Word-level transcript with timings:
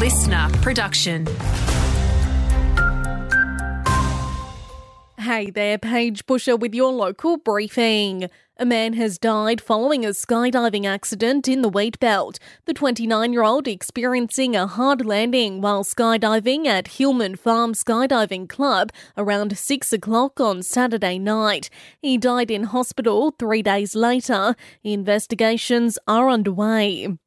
listener 0.00 0.48
production. 0.62 1.26
Hey 5.18 5.50
there, 5.50 5.76
Paige 5.76 6.24
Busher 6.24 6.56
with 6.56 6.74
your 6.74 6.90
local 6.90 7.36
briefing. 7.36 8.30
A 8.56 8.64
man 8.64 8.94
has 8.94 9.18
died 9.18 9.60
following 9.60 10.06
a 10.06 10.08
skydiving 10.08 10.86
accident 10.86 11.46
in 11.48 11.60
the 11.60 11.70
Wheatbelt. 11.70 12.38
The 12.64 12.72
29 12.72 13.34
year 13.34 13.42
old 13.42 13.68
experiencing 13.68 14.56
a 14.56 14.66
hard 14.66 15.04
landing 15.04 15.60
while 15.60 15.84
skydiving 15.84 16.64
at 16.64 16.88
Hillman 16.88 17.36
Farm 17.36 17.74
Skydiving 17.74 18.48
Club 18.48 18.92
around 19.18 19.58
6 19.58 19.92
o'clock 19.92 20.40
on 20.40 20.62
Saturday 20.62 21.18
night. 21.18 21.68
He 22.00 22.16
died 22.16 22.50
in 22.50 22.62
hospital 22.62 23.34
three 23.38 23.62
days 23.62 23.94
later. 23.94 24.56
Investigations 24.82 25.98
are 26.08 26.30
underway. 26.30 27.18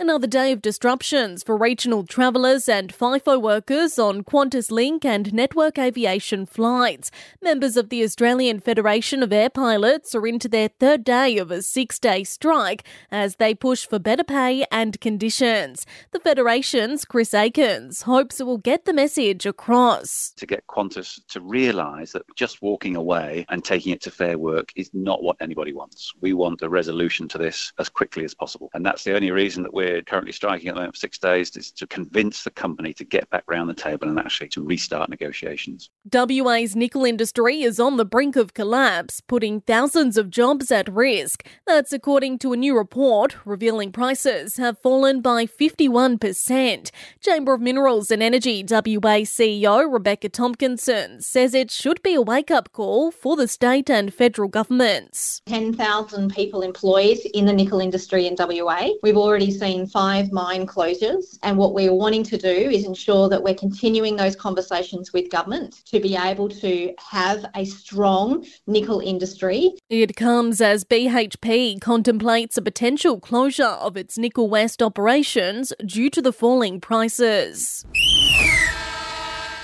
Another 0.00 0.26
day 0.26 0.50
of 0.50 0.62
disruptions 0.62 1.42
for 1.42 1.58
regional 1.58 2.06
travellers 2.06 2.70
and 2.70 2.90
FIFO 2.90 3.38
workers 3.38 3.98
on 3.98 4.24
QantasLink 4.24 5.04
and 5.04 5.30
Network 5.30 5.78
Aviation 5.78 6.46
flights. 6.46 7.10
Members 7.42 7.76
of 7.76 7.90
the 7.90 8.02
Australian 8.02 8.60
Federation 8.60 9.22
of 9.22 9.30
Air 9.30 9.50
Pilots 9.50 10.14
are 10.14 10.26
into 10.26 10.48
their 10.48 10.68
third 10.68 11.04
day 11.04 11.36
of 11.36 11.50
a 11.50 11.60
six 11.60 11.98
day 11.98 12.24
strike 12.24 12.82
as 13.10 13.36
they 13.36 13.54
push 13.54 13.86
for 13.86 13.98
better 13.98 14.24
pay 14.24 14.64
and 14.72 14.98
conditions. 15.02 15.84
The 16.12 16.20
Federation's 16.20 17.04
Chris 17.04 17.34
Akins 17.34 18.00
hopes 18.00 18.40
it 18.40 18.44
will 18.44 18.56
get 18.56 18.86
the 18.86 18.94
message 18.94 19.44
across. 19.44 20.32
To 20.38 20.46
get 20.46 20.66
Qantas 20.66 21.20
to 21.28 21.42
realise 21.42 22.12
that 22.12 22.22
just 22.36 22.62
walking 22.62 22.96
away 22.96 23.44
and 23.50 23.62
taking 23.62 23.92
it 23.92 24.00
to 24.00 24.10
fair 24.10 24.38
work 24.38 24.72
is 24.76 24.88
not 24.94 25.22
what 25.22 25.36
anybody 25.40 25.74
wants. 25.74 26.10
We 26.22 26.32
want 26.32 26.62
a 26.62 26.70
resolution 26.70 27.28
to 27.28 27.36
this 27.36 27.74
as 27.78 27.90
quickly 27.90 28.24
as 28.24 28.32
possible. 28.32 28.70
And 28.72 28.86
that's 28.86 29.04
the 29.04 29.14
only 29.14 29.30
reason 29.30 29.62
that 29.64 29.74
we're 29.74 29.89
we're 29.90 30.02
currently 30.02 30.32
striking 30.32 30.68
at 30.68 30.74
the 30.74 30.80
moment 30.80 30.94
for 30.94 31.00
six 31.00 31.18
days 31.18 31.56
is 31.56 31.70
to 31.72 31.86
convince 31.86 32.44
the 32.44 32.50
company 32.50 32.92
to 32.94 33.04
get 33.04 33.28
back 33.30 33.44
round 33.48 33.68
the 33.68 33.74
table 33.74 34.08
and 34.08 34.18
actually 34.18 34.48
to 34.48 34.62
restart 34.62 35.10
negotiations. 35.10 35.90
WA's 36.12 36.76
nickel 36.76 37.04
industry 37.04 37.62
is 37.62 37.80
on 37.80 37.96
the 37.96 38.04
brink 38.04 38.36
of 38.36 38.54
collapse, 38.54 39.20
putting 39.20 39.60
thousands 39.62 40.16
of 40.16 40.30
jobs 40.30 40.70
at 40.70 40.88
risk. 40.88 41.46
That's 41.66 41.92
according 41.92 42.38
to 42.40 42.52
a 42.52 42.56
new 42.56 42.76
report 42.76 43.36
revealing 43.44 43.92
prices 43.92 44.56
have 44.56 44.78
fallen 44.78 45.20
by 45.20 45.46
51%. 45.46 46.90
Chamber 47.20 47.54
of 47.54 47.60
Minerals 47.60 48.10
and 48.10 48.22
Energy 48.22 48.64
WA 48.68 49.20
CEO 49.24 49.92
Rebecca 49.92 50.28
Tomkinson 50.28 51.22
says 51.22 51.54
it 51.54 51.70
should 51.70 52.02
be 52.02 52.14
a 52.14 52.22
wake 52.22 52.50
up 52.50 52.72
call 52.72 53.10
for 53.10 53.36
the 53.36 53.48
state 53.48 53.90
and 53.90 54.12
federal 54.14 54.48
governments. 54.48 55.42
10,000 55.46 56.32
people 56.34 56.62
employed 56.62 57.18
in 57.34 57.46
the 57.46 57.52
nickel 57.52 57.80
industry 57.80 58.26
in 58.26 58.36
WA. 58.38 58.88
We've 59.02 59.16
already 59.16 59.50
seen 59.50 59.79
been 59.80 59.88
five 59.88 60.32
mine 60.32 60.66
closures. 60.66 61.38
And 61.42 61.56
what 61.56 61.74
we're 61.74 61.94
wanting 61.94 62.22
to 62.24 62.38
do 62.38 62.48
is 62.48 62.84
ensure 62.84 63.28
that 63.28 63.42
we're 63.42 63.54
continuing 63.54 64.16
those 64.16 64.36
conversations 64.36 65.12
with 65.12 65.30
government 65.30 65.82
to 65.86 66.00
be 66.00 66.16
able 66.16 66.48
to 66.48 66.92
have 66.98 67.44
a 67.54 67.64
strong 67.64 68.46
nickel 68.66 69.00
industry. 69.00 69.72
It 69.88 70.16
comes 70.16 70.60
as 70.60 70.84
BHP 70.84 71.80
contemplates 71.80 72.56
a 72.56 72.62
potential 72.62 73.18
closure 73.20 73.64
of 73.64 73.96
its 73.96 74.18
Nickel 74.18 74.48
West 74.48 74.82
operations 74.82 75.72
due 75.84 76.10
to 76.10 76.22
the 76.22 76.32
falling 76.32 76.80
prices. 76.80 77.84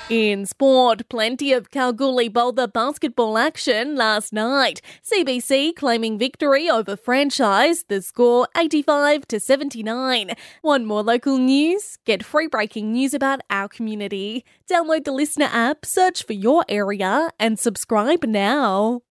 In 0.08 0.46
sport, 0.46 1.08
plenty 1.08 1.52
of 1.52 1.72
Kalgoorlie 1.72 2.28
Boulder 2.28 2.68
basketball 2.68 3.36
action 3.36 3.96
last 3.96 4.32
night. 4.32 4.80
CBC 5.02 5.74
claiming 5.74 6.16
victory 6.16 6.70
over 6.70 6.96
franchise, 6.96 7.82
the 7.88 8.00
score 8.00 8.46
85 8.56 9.26
to 9.26 9.40
79. 9.40 10.30
Want 10.62 10.84
more 10.84 11.02
local 11.02 11.38
news? 11.38 11.98
Get 12.04 12.24
free 12.24 12.46
breaking 12.46 12.92
news 12.92 13.14
about 13.14 13.40
our 13.50 13.66
community. 13.66 14.44
Download 14.70 15.02
the 15.02 15.10
Listener 15.10 15.48
app, 15.50 15.84
search 15.84 16.22
for 16.22 16.34
your 16.34 16.64
area, 16.68 17.30
and 17.40 17.58
subscribe 17.58 18.22
now. 18.22 19.00